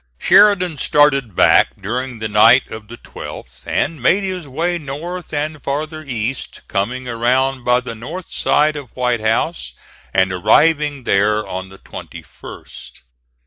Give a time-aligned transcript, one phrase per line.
[0.17, 5.61] Sheridan started back during the night of the 12th, and made his way north and
[5.61, 9.73] farther east, coming around by the north side of White House,
[10.11, 13.01] and arriving there on the 21st.